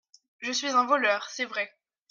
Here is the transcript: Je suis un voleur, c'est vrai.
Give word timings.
Je 0.39 0.51
suis 0.51 0.69
un 0.69 0.87
voleur, 0.87 1.29
c'est 1.29 1.45
vrai. 1.45 1.71